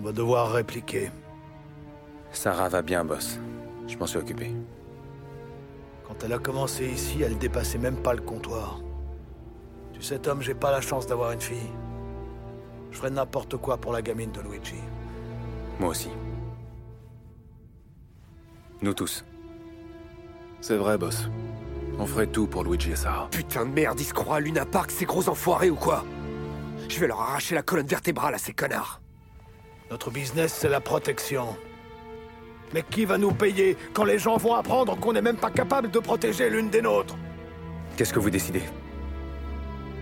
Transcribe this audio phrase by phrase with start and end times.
[0.00, 1.10] On va devoir répliquer.
[2.32, 3.38] Sarah va bien, boss.
[3.86, 4.50] Je m'en suis occupé.
[6.08, 8.80] Quand elle a commencé ici, elle dépassait même pas le comptoir.
[9.92, 11.70] Tu sais, Tom, j'ai pas la chance d'avoir une fille.
[12.90, 14.80] Je ferais n'importe quoi pour la gamine de Luigi.
[15.78, 16.08] Moi aussi.
[18.80, 19.22] Nous tous.
[20.62, 21.28] C'est vrai, boss.
[21.98, 23.28] On ferait tout pour Luigi et Sarah.
[23.30, 26.06] Putain de merde, ils se croient à Luna Park, ces gros enfoirés ou quoi?
[26.88, 28.99] Je vais leur arracher la colonne vertébrale à ces connards.
[29.90, 31.56] Notre business, c'est la protection.
[32.72, 35.90] Mais qui va nous payer quand les gens vont apprendre qu'on n'est même pas capable
[35.90, 37.16] de protéger l'une des nôtres?
[37.96, 38.62] Qu'est-ce que vous décidez?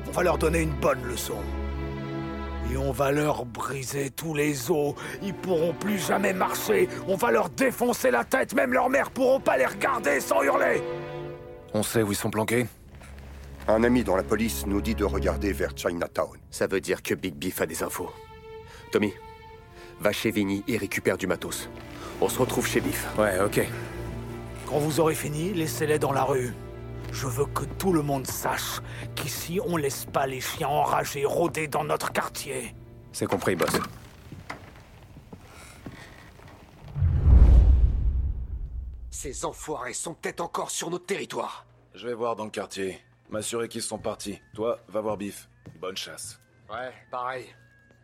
[0.06, 1.38] On va leur donner une bonne leçon.
[2.70, 4.94] Et on va leur briser tous les os.
[5.22, 6.86] Ils pourront plus jamais marcher.
[7.06, 8.52] On va leur défoncer la tête.
[8.52, 10.82] Même leurs mères pourront pas les regarder sans hurler.
[11.72, 12.66] On sait où ils sont planqués?
[13.66, 16.36] Un ami dans la police nous dit de regarder vers Chinatown.
[16.50, 18.10] Ça veut dire que Big Beef a des infos.
[18.92, 19.14] Tommy,
[20.00, 21.68] va chez Vinny et récupère du matos.
[22.20, 23.06] On se retrouve chez Biff.
[23.18, 23.60] Ouais, ok.
[24.66, 26.52] Quand vous aurez fini, laissez-les dans la rue.
[27.12, 28.80] Je veux que tout le monde sache
[29.14, 32.74] qu'ici, on laisse pas les chiens enragés rôder dans notre quartier.
[33.12, 33.70] C'est compris, boss.
[39.10, 41.66] Ces enfoirés sont peut-être encore sur notre territoire.
[41.94, 43.00] Je vais voir dans le quartier.
[43.30, 44.40] M'assurer qu'ils sont partis.
[44.54, 45.48] Toi, va voir Biff.
[45.80, 46.38] Bonne chasse.
[46.70, 47.46] Ouais, pareil.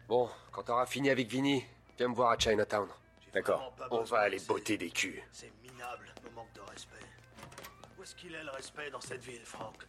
[0.09, 1.65] Bon, quand t'auras fini avec Vinny,
[1.97, 2.89] viens me voir à Chinatown.
[3.33, 3.75] D'accord.
[3.91, 5.23] On va aller botter des culs.
[5.33, 6.95] C'est minable, nos manque de respect.
[7.99, 9.85] Où est-ce qu'il est le respect dans cette ville, Franck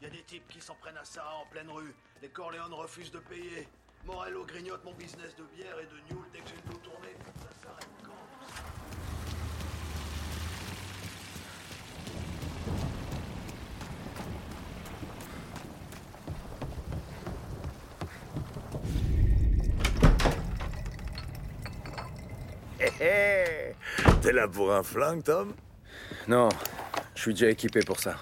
[0.00, 1.94] Il y a des types qui s'en prennent à Sarah en pleine rue.
[2.22, 3.68] Les Corleone refusent de payer.
[4.04, 7.08] Morello grignote mon business de bière et de Newell dès que j'ai le dos tourné.
[7.40, 8.14] Ça s'arrête quand
[24.24, 25.52] T'es là pour un flingue, Tom?
[26.28, 26.48] Non,
[27.14, 28.16] je suis déjà équipé pour ça.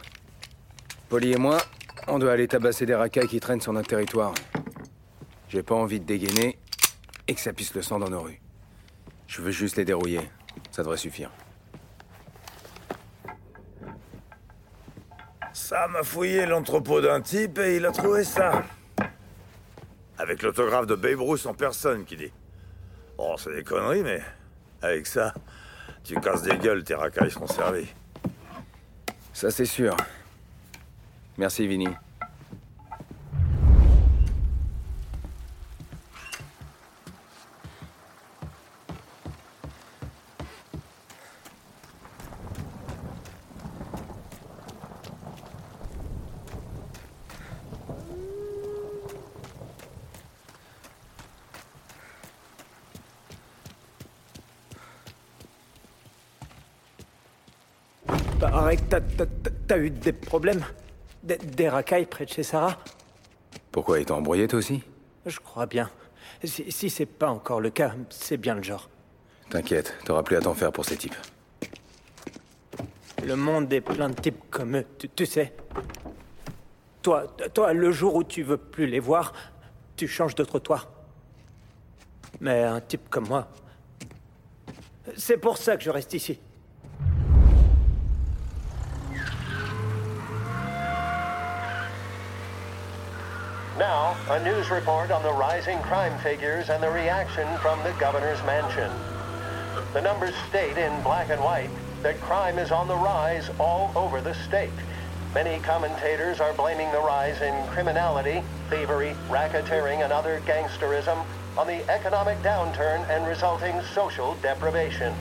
[1.08, 1.58] Polly et moi,
[2.08, 4.34] on doit aller tabasser des racailles qui traînent sur notre territoire.
[5.48, 6.58] J'ai pas envie de dégainer
[7.28, 8.40] et que ça pisse le sang dans nos rues.
[9.28, 10.28] Je veux juste les dérouiller.
[10.72, 11.30] Ça devrait suffire.
[15.52, 18.64] Sam a fouillé l'entrepôt d'un type et il a trouvé ça.
[20.19, 22.32] Avec l'autographe de Babe Ruth en personne, qui dit.
[23.16, 24.20] Bon, c'est des conneries, mais
[24.82, 25.32] avec ça,
[26.04, 27.88] tu casses des gueules, tes racailles seront servies.
[29.32, 29.96] Ça, c'est sûr.
[31.38, 31.88] Merci, Vinny.
[58.40, 59.00] Paraît que t'as-
[59.72, 60.65] t'as- eu des problèmes
[61.22, 62.78] des, des racailles près de chez Sarah
[63.71, 64.83] Pourquoi, t'ont embrouillé, toi aussi?
[65.25, 65.91] Je crois bien.
[66.44, 68.88] Si, si c'est pas encore le cas, c'est bien le genre.
[69.50, 71.15] T'inquiète, t'auras plus à t'en faire pour ces types.
[73.25, 75.53] Le monde est plein de types comme eux, tu, tu sais.
[77.03, 79.32] Toi, toi, le jour où tu veux plus les voir,
[79.97, 80.88] tu changes de trottoir.
[82.41, 83.49] Mais un type comme moi,
[85.16, 86.38] c'est pour ça que je reste ici.
[94.31, 98.91] A news report on the rising crime figures and the reaction from the governor's mansion.
[99.94, 101.71] The numbers state in black and white
[102.03, 104.71] that crime is on the rise all over the state.
[105.34, 111.25] Many commentators are blaming the rise in criminality, thievery, racketeering, and other gangsterism
[111.59, 115.12] on the economic downturn and resulting social deprivation.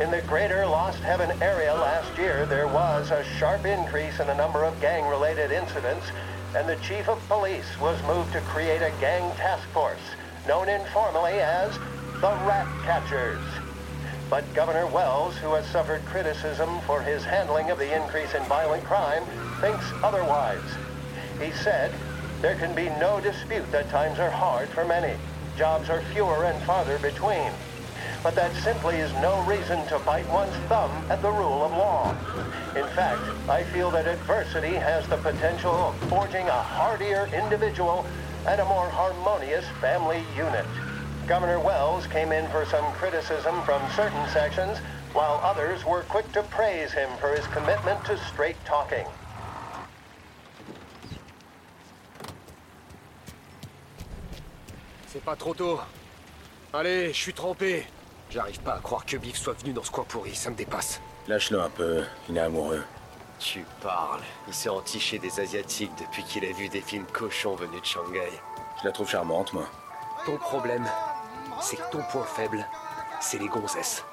[0.00, 4.34] In the greater Lost Heaven area last year, there was a sharp increase in the
[4.34, 6.06] number of gang-related incidents,
[6.54, 10.00] and the chief of police was moved to create a gang task force,
[10.46, 11.74] known informally as
[12.20, 13.44] the Rat Catchers.
[14.30, 18.84] But Governor Wells, who has suffered criticism for his handling of the increase in violent
[18.84, 19.24] crime,
[19.60, 20.68] thinks otherwise.
[21.40, 21.92] He said,
[22.40, 25.14] there can be no dispute that times are hard for many.
[25.56, 27.50] Jobs are fewer and farther between.
[28.22, 32.10] But that simply is no reason to bite one's thumb at the rule of law.
[32.74, 38.04] In fact, I feel that adversity has the potential of forging a hardier individual
[38.46, 40.66] and a more harmonious family unit.
[41.28, 44.78] Governor Wells came in for some criticism from certain sections,
[45.12, 49.06] while others were quick to praise him for his commitment to straight talking.
[55.06, 55.80] C'est pas trop tôt.
[56.72, 57.86] Allez, je suis trempé.
[58.30, 61.00] J'arrive pas à croire que Biff soit venu dans ce coin pourri, ça me dépasse.
[61.26, 62.84] Lâche-le un peu, il est amoureux.
[63.38, 64.22] Tu parles.
[64.46, 68.32] Il s'est entiché des Asiatiques depuis qu'il a vu des films cochons venus de Shanghai.
[68.80, 69.64] Je la trouve charmante, moi.
[70.26, 70.86] Ton problème,
[71.60, 72.66] c'est que ton point faible,
[73.20, 74.04] c'est les gonzesses.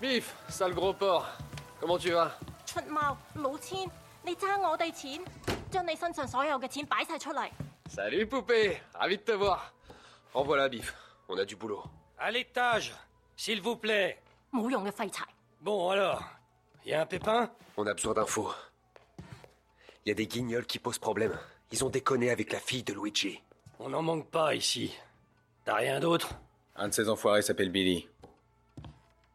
[0.00, 1.24] Biff, sale gros porc.
[1.80, 2.30] Comment tu vas
[2.66, 3.88] 出猫老千，
[4.22, 5.24] 你争我哋钱，
[5.70, 7.48] 将你身上所有嘅钱摆晒出嚟。
[7.88, 9.72] Salut poupée, ravi de te voir.
[10.32, 10.94] En voilà, Biff.
[11.28, 11.82] On a du boulot.
[12.18, 12.94] À l'étage,
[13.36, 14.18] s'il vous plaît.
[14.52, 15.26] 冇用嘅废柴。
[15.60, 16.22] Bon alors,
[16.84, 18.52] y a un pépin On a besoin d'infos.
[20.04, 21.38] Il y a des guignols qui posent problème.
[21.72, 23.40] Ils ont déconné avec la fille de Luigi.
[23.78, 24.94] On n'en manque pas ici.
[25.64, 26.28] T'as rien d'autre
[26.76, 28.06] Un de ces enfoirés s'appelle Billy.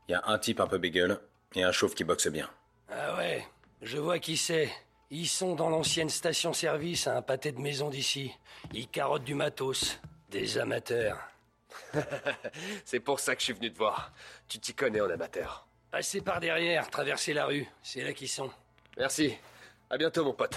[0.09, 1.21] Il y a un type un peu bégueule
[1.55, 2.51] et un chauve qui boxe bien.
[2.91, 3.47] Ah ouais,
[3.83, 4.71] je vois qui c'est.
[5.11, 8.33] Ils sont dans l'ancienne station-service à un pâté de maison d'ici.
[8.73, 9.99] Ils carottent du matos.
[10.31, 11.19] Des amateurs.
[12.85, 14.13] C'est pour ça que je suis venu te voir.
[14.49, 15.67] Tu t'y connais en amateur.
[15.91, 17.67] Passez par derrière, traversez la rue.
[17.83, 18.51] C'est là qu'ils sont.
[18.97, 19.37] Merci.
[19.91, 20.57] À bientôt, mon pote.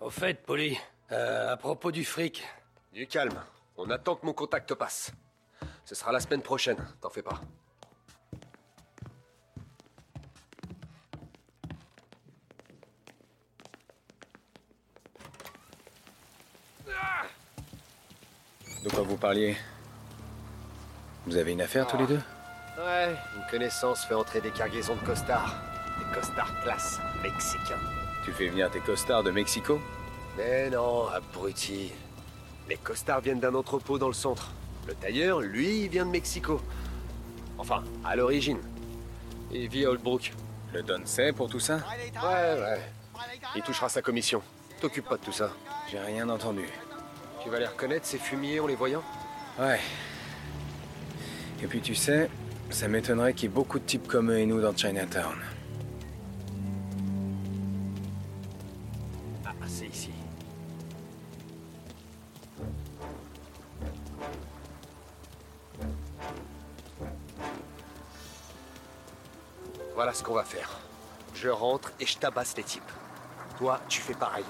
[0.00, 0.78] Au fait, Polly,
[1.10, 2.44] euh, à propos du fric,
[2.92, 3.42] Du calme.
[3.76, 5.10] On attend que mon contact passe.
[5.84, 7.40] Ce sera la semaine prochaine, t'en fais pas.
[18.84, 19.56] De quoi vous parliez
[21.26, 22.20] Vous avez une affaire tous les deux
[22.78, 25.54] Ouais, une connaissance fait entrer des cargaisons de costards.
[25.98, 27.78] Des costards classe, mexicains.
[28.24, 29.80] Tu fais venir tes costards de Mexico
[30.38, 31.92] Mais non, abruti.
[32.68, 34.52] Les costards viennent d'un entrepôt dans le centre.
[34.86, 36.60] Le tailleur, lui, vient de Mexico.
[37.58, 38.60] Enfin, à l'origine.
[39.52, 40.32] Il vit à Oldbrook.
[40.72, 41.80] Le Don sait pour tout ça
[42.22, 42.80] Ouais, ouais.
[43.56, 44.40] Il touchera sa commission.
[44.80, 45.50] T'occupe pas de tout ça.
[45.90, 46.66] J'ai rien entendu.
[47.42, 49.02] Tu vas les reconnaître, ces fumiers, en les voyant
[49.58, 49.80] Ouais.
[51.62, 52.30] Et puis tu sais,
[52.70, 55.36] ça m'étonnerait qu'il y ait beaucoup de types comme eux et nous dans Chinatown.
[59.46, 60.10] ah, c'est ici.
[69.94, 70.78] Voilà ce qu'on va faire.
[71.34, 72.82] Je rentre et je tabasse les types.
[73.58, 74.44] Toi, tu fais pareil.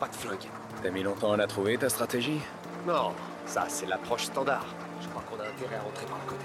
[0.00, 0.48] Pas de flingue.
[0.82, 2.40] T'as mis longtemps à la trouver, ta stratégie
[2.86, 3.12] Non,
[3.46, 4.66] ça, c'est l'approche standard.
[5.00, 6.44] Je crois qu'on a intérêt à rentrer par le côté.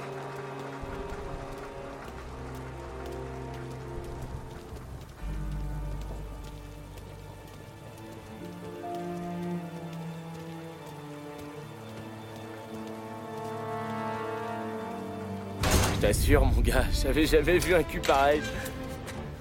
[15.95, 18.41] Je t'assure, mon gars, j'avais jamais vu un cul pareil.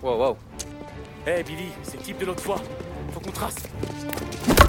[0.02, 0.36] Wow, wow.
[1.26, 2.60] Hé Billy, c'est le type de l'autre fois.
[3.12, 3.56] Faut qu'on trace.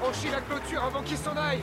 [0.00, 1.62] Franchis la clôture avant qu'il s'en aille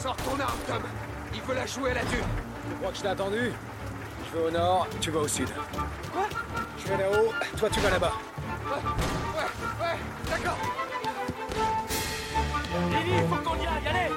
[0.00, 0.82] Sors ton arme, Tom.
[1.34, 2.24] Il veut la jouer à la dure
[2.68, 3.52] Tu crois que je t'ai attendu?
[4.32, 5.48] Je vais au nord, tu vas au sud.
[6.10, 6.22] Quoi?
[6.78, 8.12] Je vais là-haut, toi tu vas là-bas.
[8.64, 9.98] Ouais, ouais,
[10.30, 10.56] d'accord.
[12.88, 14.09] Billy, il faut qu'on y aille, allez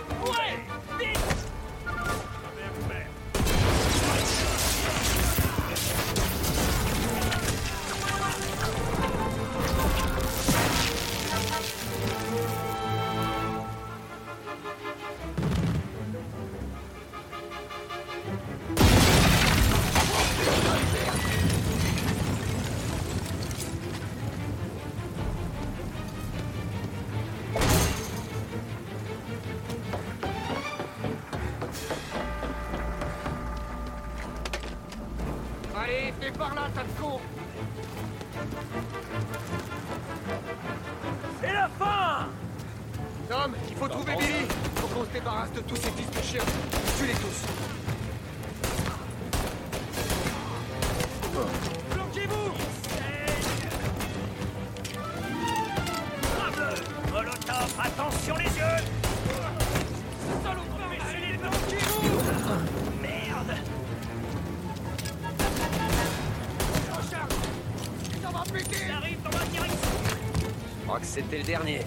[71.14, 71.82] c'était le dernier.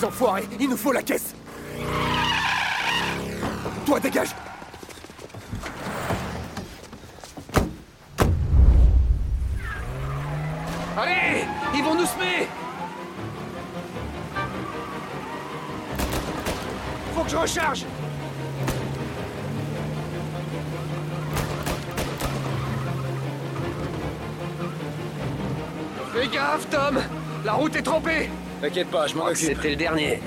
[0.00, 1.34] Les enfoirés, il nous faut la caisse.
[3.84, 4.30] Toi, dégage.
[10.96, 12.48] Allez Ils vont nous semer.
[17.14, 17.84] Faut que je recharge.
[26.14, 27.00] Fais gaffe, Tom.
[27.44, 28.30] La route est trempée
[28.60, 29.38] T'inquiète pas, je m'en occupe.
[29.38, 30.20] C'était le dernier.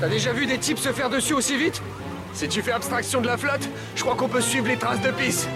[0.00, 1.82] T'as déjà vu des types se faire dessus aussi vite?
[2.32, 5.10] Si tu fais abstraction de la flotte, je crois qu'on peut suivre les traces de
[5.10, 5.46] pisse.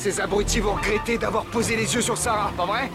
[0.00, 2.90] Ces abrutis vont regretter d'avoir posé les yeux sur Sarah, pas vrai?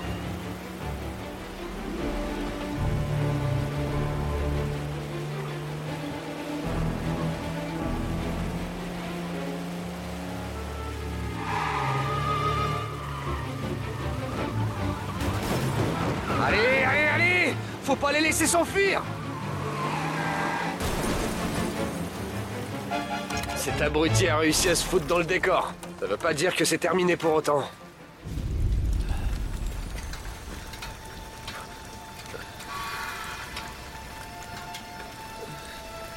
[16.43, 17.53] Allez, allez, allez!
[17.83, 19.03] Faut pas les laisser s'enfuir!
[23.55, 25.71] Cet abruti a réussi à se foutre dans le décor.
[26.05, 27.67] Ça veut pas dire que c'est terminé pour autant.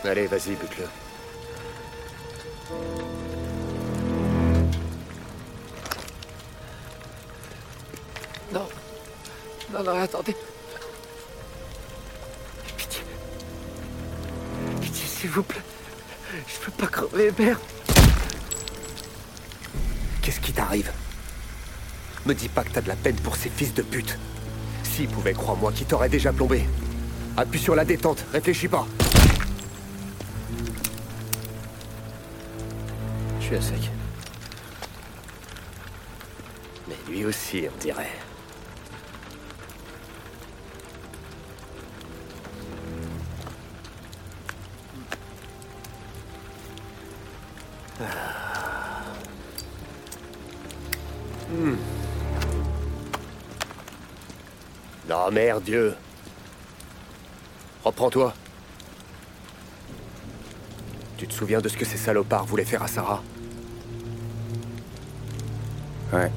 [0.05, 0.85] Allez, vas-y, bute-le.
[8.53, 8.69] Non.
[9.73, 10.37] Non, non, attendez.
[12.77, 13.03] Pitié.
[14.83, 15.63] Pitié, s'il vous plaît.
[16.47, 17.59] Je peux pas crever, merde.
[20.29, 20.93] Qu'est-ce qui t'arrive?
[22.27, 24.19] Me dis pas que t'as de la peine pour ces fils de pute.
[24.83, 26.69] S'ils pouvaient, crois-moi, qui t'aurait déjà plombé.
[27.39, 28.87] Appuie sur la détente, réfléchis pas.
[33.41, 33.91] Je suis à sec.
[36.89, 38.11] Mais lui aussi, on dirait.
[48.03, 48.48] Ah.
[51.51, 51.77] Hmm.
[55.09, 55.95] Non, merde, Dieu.
[57.85, 58.35] Reprends-toi.
[61.17, 63.23] Tu te souviens de ce que ces salopards voulaient faire à Sarah?
[66.13, 66.31] Ouais.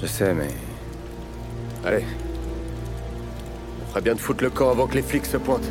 [0.00, 0.48] Je sais, mais.
[1.84, 2.04] Allez.
[3.82, 5.70] On ferait bien de foutre le camp avant que les flics se pointent.